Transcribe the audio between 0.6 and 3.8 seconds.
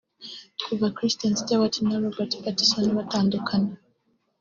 Kuva Kristen Stewart na Robert Pattison batandukana